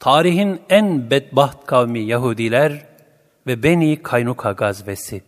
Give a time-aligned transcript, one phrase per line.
[0.00, 2.86] Tarihin en bedbaht kavmi Yahudiler
[3.46, 5.22] ve Beni Kaynuka gazvesi.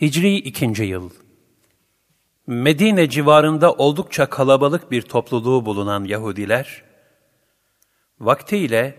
[0.00, 0.84] Hicri 2.
[0.84, 1.10] yıl.
[2.46, 6.82] Medine civarında oldukça kalabalık bir topluluğu bulunan Yahudiler,
[8.20, 8.94] vaktiyle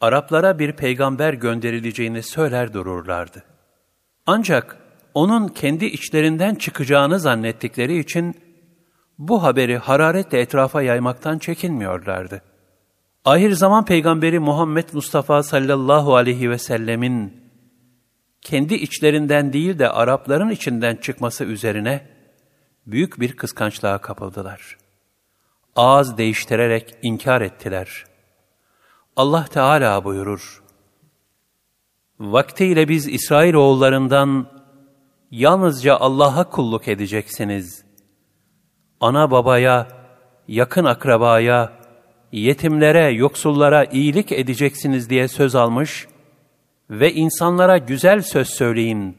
[0.00, 3.44] Araplara bir peygamber gönderileceğini söyler dururlardı.
[4.26, 4.76] Ancak
[5.14, 8.34] onun kendi içlerinden çıkacağını zannettikleri için
[9.18, 12.53] bu haberi hararetle etrafa yaymaktan çekinmiyorlardı.
[13.24, 17.44] Ahir zaman peygamberi Muhammed Mustafa sallallahu aleyhi ve sellemin
[18.40, 22.08] kendi içlerinden değil de Arapların içinden çıkması üzerine
[22.86, 24.76] büyük bir kıskançlığa kapıldılar.
[25.76, 28.04] Ağız değiştirerek inkar ettiler.
[29.16, 30.64] Allah Teala buyurur,
[32.20, 34.46] Vaktiyle biz İsrail oğullarından
[35.30, 37.84] yalnızca Allah'a kulluk edeceksiniz.
[39.00, 39.88] Ana babaya,
[40.48, 41.83] yakın akrabaya,
[42.40, 46.08] yetimlere, yoksullara iyilik edeceksiniz diye söz almış
[46.90, 49.18] ve insanlara güzel söz söyleyin,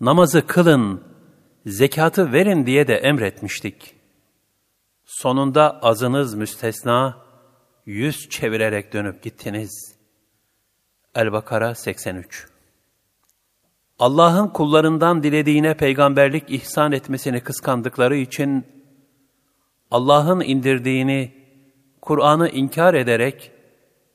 [0.00, 1.02] namazı kılın,
[1.66, 3.94] zekatı verin diye de emretmiştik.
[5.04, 7.16] Sonunda azınız müstesna,
[7.86, 9.96] yüz çevirerek dönüp gittiniz.
[11.14, 12.46] El-Bakara 83
[13.98, 18.66] Allah'ın kullarından dilediğine peygamberlik ihsan etmesini kıskandıkları için,
[19.90, 21.37] Allah'ın indirdiğini,
[22.08, 23.52] Kur'an'ı inkar ederek,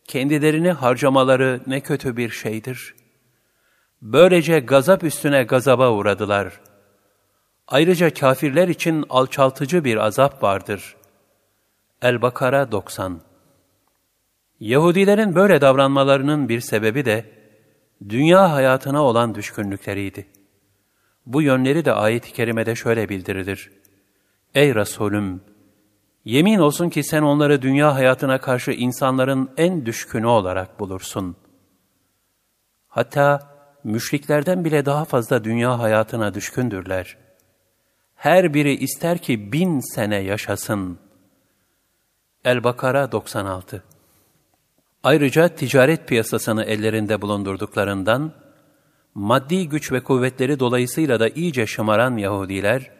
[0.03, 2.95] kendilerini harcamaları ne kötü bir şeydir.
[4.01, 6.61] Böylece gazap üstüne gazaba uğradılar.
[7.67, 10.95] Ayrıca kafirler için alçaltıcı bir azap vardır.
[12.01, 13.21] El-Bakara 90
[14.59, 17.25] Yahudilerin böyle davranmalarının bir sebebi de,
[18.09, 20.27] dünya hayatına olan düşkünlükleriydi.
[21.25, 23.71] Bu yönleri de ayet-i kerimede şöyle bildirilir.
[24.55, 25.52] Ey Resulüm!
[26.25, 31.35] Yemin olsun ki sen onları dünya hayatına karşı insanların en düşkünü olarak bulursun.
[32.87, 33.39] Hatta
[33.83, 37.17] müşriklerden bile daha fazla dünya hayatına düşkündürler.
[38.15, 40.99] Her biri ister ki bin sene yaşasın.
[42.45, 43.83] El-Bakara 96
[45.03, 48.33] Ayrıca ticaret piyasasını ellerinde bulundurduklarından,
[49.13, 52.91] maddi güç ve kuvvetleri dolayısıyla da iyice şımaran Yahudiler,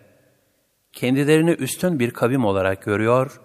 [0.93, 3.41] kendilerini üstün bir kavim olarak görüyor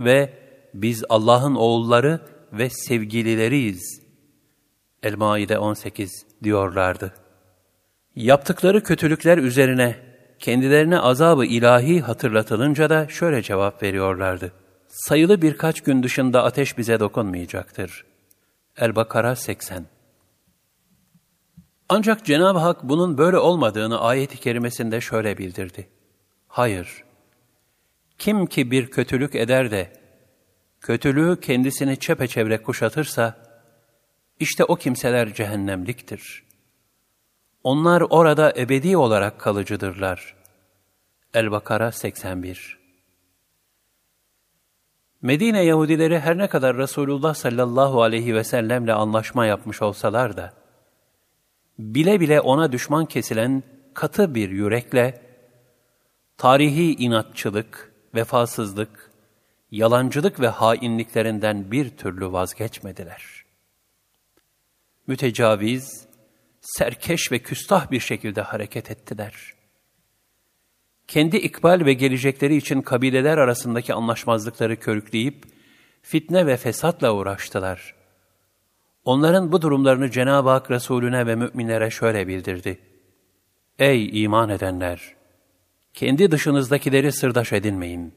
[0.00, 0.32] ve
[0.74, 2.20] biz Allah'ın oğulları
[2.52, 4.02] ve sevgilileriyiz.
[5.02, 7.14] El-Maide 18 diyorlardı.
[8.16, 9.96] Yaptıkları kötülükler üzerine
[10.38, 14.52] kendilerine azabı ilahi hatırlatılınca da şöyle cevap veriyorlardı.
[14.88, 18.04] Sayılı birkaç gün dışında ateş bize dokunmayacaktır.
[18.76, 19.86] El-Bakara 80
[21.88, 25.88] Ancak Cenab-ı Hak bunun böyle olmadığını ayet-i kerimesinde şöyle bildirdi.
[26.48, 27.04] Hayır.
[28.18, 29.92] Kim ki bir kötülük eder de,
[30.80, 33.36] kötülüğü kendisini çepeçevre kuşatırsa,
[34.40, 36.44] işte o kimseler cehennemliktir.
[37.64, 40.36] Onlar orada ebedi olarak kalıcıdırlar.
[41.34, 42.78] El-Bakara 81
[45.22, 50.52] Medine Yahudileri her ne kadar Resulullah sallallahu aleyhi ve sellemle anlaşma yapmış olsalar da,
[51.78, 53.62] bile bile ona düşman kesilen
[53.94, 55.25] katı bir yürekle,
[56.38, 59.10] tarihi inatçılık, vefasızlık,
[59.70, 63.44] yalancılık ve hainliklerinden bir türlü vazgeçmediler.
[65.06, 66.06] Mütecaviz,
[66.60, 69.54] serkeş ve küstah bir şekilde hareket ettiler.
[71.08, 75.44] Kendi ikbal ve gelecekleri için kabileler arasındaki anlaşmazlıkları körükleyip,
[76.02, 77.94] fitne ve fesatla uğraştılar.
[79.04, 82.78] Onların bu durumlarını Cenab-ı Hak Resulüne ve müminlere şöyle bildirdi.
[83.78, 85.15] Ey iman edenler!
[85.96, 88.14] Kendi dışınızdakileri sırdaş edinmeyin.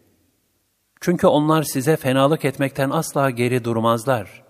[1.01, 4.44] Çünkü onlar size fenalık etmekten asla geri durmazlar.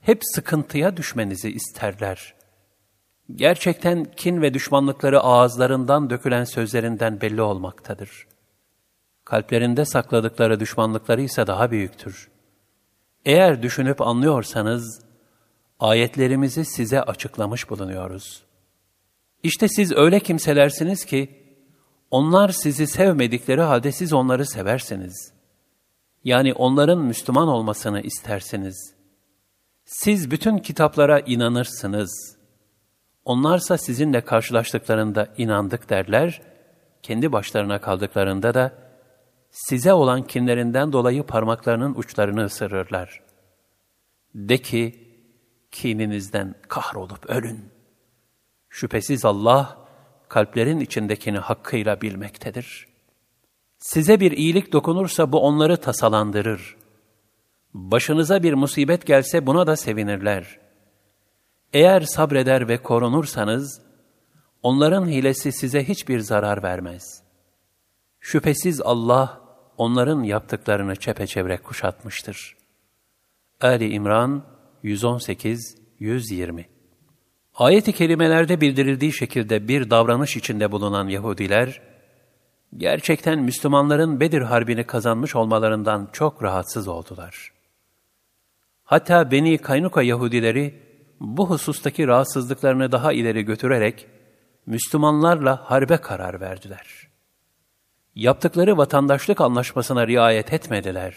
[0.00, 2.34] Hep sıkıntıya düşmenizi isterler.
[3.34, 8.26] Gerçekten kin ve düşmanlıkları ağızlarından dökülen sözlerinden belli olmaktadır.
[9.24, 12.28] Kalplerinde sakladıkları düşmanlıkları ise daha büyüktür.
[13.24, 15.02] Eğer düşünüp anlıyorsanız,
[15.80, 18.42] ayetlerimizi size açıklamış bulunuyoruz.
[19.42, 21.39] İşte siz öyle kimselersiniz ki,
[22.10, 25.32] onlar sizi sevmedikleri halde siz onları seversiniz.
[26.24, 28.94] Yani onların Müslüman olmasını istersiniz.
[29.84, 32.36] Siz bütün kitaplara inanırsınız.
[33.24, 36.42] Onlarsa sizinle karşılaştıklarında inandık derler,
[37.02, 38.72] kendi başlarına kaldıklarında da
[39.50, 43.22] size olan kinlerinden dolayı parmaklarının uçlarını ısırırlar.
[44.34, 45.08] De ki,
[45.70, 47.68] kininizden kahrolup ölün.
[48.68, 49.78] Şüphesiz Allah,
[50.30, 52.88] kalplerin içindekini hakkıyla bilmektedir.
[53.78, 56.76] Size bir iyilik dokunursa bu onları tasalandırır.
[57.74, 60.58] Başınıza bir musibet gelse buna da sevinirler.
[61.72, 63.82] Eğer sabreder ve korunursanız,
[64.62, 67.22] onların hilesi size hiçbir zarar vermez.
[68.20, 69.40] Şüphesiz Allah,
[69.76, 72.56] onların yaptıklarını çepeçevre kuşatmıştır.
[73.60, 74.44] Ali İmran
[74.84, 76.79] 118-120
[77.60, 81.80] Ayet-i kerimelerde bildirildiği şekilde bir davranış içinde bulunan Yahudiler,
[82.76, 87.52] gerçekten Müslümanların Bedir Harbi'ni kazanmış olmalarından çok rahatsız oldular.
[88.84, 90.82] Hatta Beni Kaynuka Yahudileri
[91.20, 94.06] bu husustaki rahatsızlıklarını daha ileri götürerek
[94.66, 97.08] Müslümanlarla harbe karar verdiler.
[98.14, 101.14] Yaptıkları vatandaşlık anlaşmasına riayet etmediler.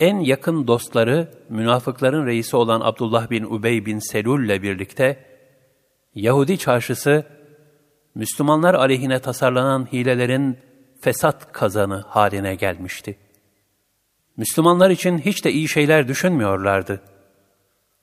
[0.00, 5.24] En yakın dostları münafıkların reisi olan Abdullah bin Ubey bin Selul ile birlikte
[6.14, 7.26] Yahudi çarşısı
[8.14, 10.58] Müslümanlar aleyhine tasarlanan hilelerin
[11.00, 13.18] fesat kazanı haline gelmişti.
[14.36, 17.02] Müslümanlar için hiç de iyi şeyler düşünmüyorlardı.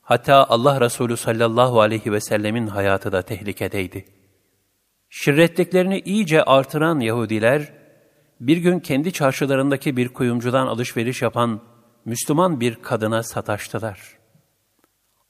[0.02, 4.06] Hatta Allah Resulü sallallahu aleyhi ve sellemin hayatı da tehlikedeydi.
[5.10, 7.74] Şirretliklerini iyice artıran Yahudiler,
[8.40, 11.62] bir gün kendi çarşılarındaki bir kuyumcudan alışveriş yapan
[12.06, 14.18] Müslüman bir kadına sataştılar.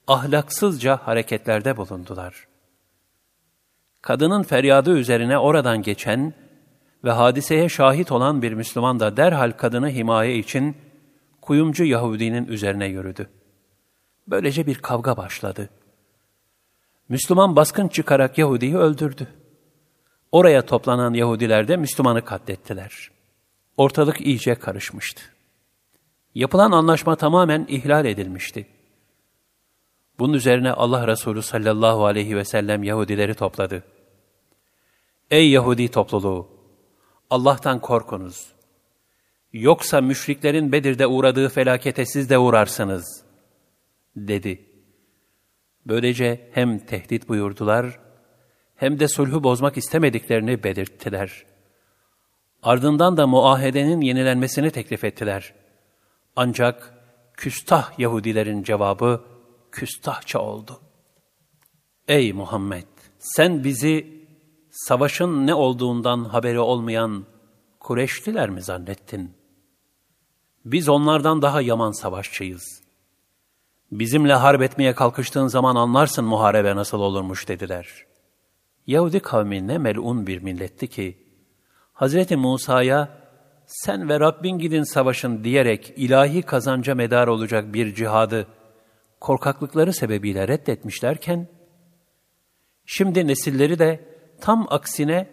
[0.08, 2.48] Ahlaksızca hareketlerde bulundular.
[4.02, 6.34] Kadının feryadı üzerine oradan geçen
[7.04, 10.78] ve hadiseye şahit olan bir Müslüman da derhal kadını himaye için
[11.42, 13.30] kuyumcu Yahudinin üzerine yürüdü.
[14.28, 15.70] Böylece bir kavga başladı.
[17.10, 19.28] Müslüman baskın çıkarak Yahudi'yi öldürdü.
[20.32, 23.12] Oraya toplanan Yahudiler de Müslümanı katlettiler.
[23.78, 25.33] Ortalık iyice karışmıştı.
[26.36, 28.68] Yapılan anlaşma tamamen ihlal edilmişti.
[30.20, 33.84] Bunun üzerine Allah Resulü sallallahu aleyhi ve sellem Yahudileri topladı.
[35.32, 36.50] Ey Yahudi topluluğu!
[37.30, 38.54] Allah'tan korkunuz.
[39.54, 43.24] Yoksa müşriklerin Bedir'de uğradığı felakete siz de uğrarsınız,
[44.16, 44.66] dedi.
[45.86, 48.00] Böylece hem tehdit buyurdular,
[48.76, 51.46] hem de sulhü bozmak istemediklerini belirttiler.
[52.64, 55.54] Ardından da muahedenin yenilenmesini teklif ettiler.
[56.36, 56.94] Ancak
[57.34, 59.26] küstah Yahudilerin cevabı
[59.72, 60.80] küstahça oldu.
[62.08, 62.88] Ey Muhammed!
[63.20, 64.26] Sen bizi
[64.72, 67.26] savaşın ne olduğundan haberi olmayan
[67.80, 69.34] Kureşliler mi zannettin?
[70.66, 72.84] Biz onlardan daha yaman savaşçıyız.
[73.92, 78.06] Bizimle harp etmeye kalkıştığın zaman anlarsın muharebe nasıl olurmuş dediler.
[78.88, 81.28] Yahudi kavmi ne melun bir milletti ki,
[81.94, 83.23] Hazreti Musa'ya
[83.74, 88.48] sen ve Rabbin gidin savaşın diyerek ilahi kazanca medar olacak bir cihadı
[89.20, 91.48] korkaklıkları sebebiyle reddetmişlerken,
[92.86, 94.06] şimdi nesilleri de
[94.42, 95.30] tam aksine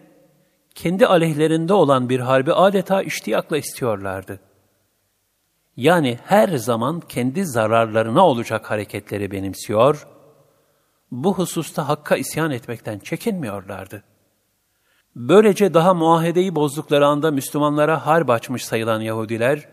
[0.75, 4.39] kendi aleyhlerinde olan bir harbi adeta iştiyakla istiyorlardı.
[5.77, 10.07] Yani her zaman kendi zararlarına olacak hareketleri benimsiyor,
[11.11, 14.03] bu hususta Hakk'a isyan etmekten çekinmiyorlardı.
[15.15, 19.67] Böylece daha muahedeyi bozdukları anda Müslümanlara harp açmış sayılan Yahudiler,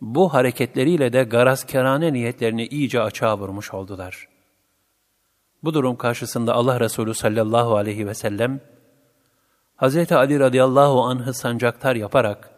[0.00, 4.28] bu hareketleriyle de garazkerane niyetlerini iyice açığa vurmuş oldular.
[5.64, 8.60] Bu durum karşısında Allah Resulü sallallahu aleyhi ve sellem,
[9.76, 10.12] Hz.
[10.12, 12.50] Ali radıyallahu anh'ı sancaktar yaparak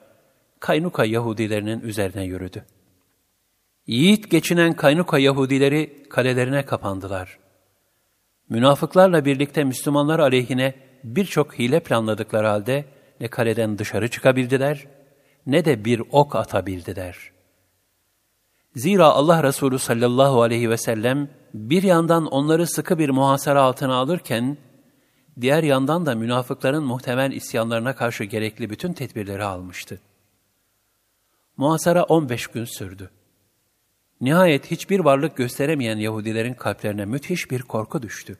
[0.61, 2.64] Kaynuka Yahudilerinin üzerine yürüdü.
[3.87, 7.39] Yiğit geçinen Kaynuka Yahudileri kalelerine kapandılar.
[8.48, 12.84] Münafıklarla birlikte Müslümanlar aleyhine birçok hile planladıkları halde
[13.20, 14.86] ne kaleden dışarı çıkabildiler
[15.46, 17.30] ne de bir ok atabildiler.
[18.76, 24.56] Zira Allah Resulü sallallahu aleyhi ve sellem bir yandan onları sıkı bir muhasara altına alırken,
[25.40, 30.00] diğer yandan da münafıkların muhtemel isyanlarına karşı gerekli bütün tedbirleri almıştı.
[31.56, 33.10] Muhasara 15 gün sürdü.
[34.20, 38.38] Nihayet hiçbir varlık gösteremeyen Yahudilerin kalplerine müthiş bir korku düştü.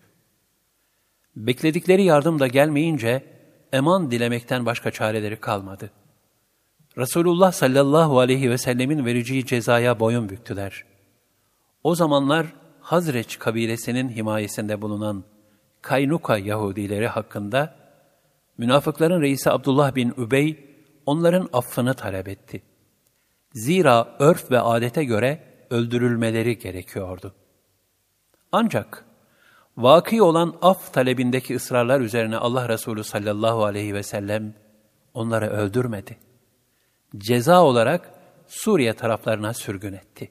[1.37, 3.25] Bekledikleri yardım da gelmeyince
[3.73, 5.91] eman dilemekten başka çareleri kalmadı.
[6.99, 10.85] Resulullah sallallahu aleyhi ve sellemin vereceği cezaya boyun büktüler.
[11.85, 12.47] O zamanlar
[12.81, 15.25] Hazreç kabilesinin himayesinde bulunan
[15.83, 17.77] Kaynuka Yahudileri hakkında
[18.59, 20.71] münafıkların reisi Abdullah bin Übey
[21.07, 22.63] onların affını talep etti.
[23.53, 27.35] Zira örf ve adete göre öldürülmeleri gerekiyordu.
[28.53, 29.05] Ancak
[29.83, 34.55] vaki olan af talebindeki ısrarlar üzerine Allah Resulü sallallahu aleyhi ve sellem
[35.15, 36.17] onları öldürmedi.
[37.19, 38.11] Ceza olarak
[38.47, 40.31] Suriye taraflarına sürgün etti.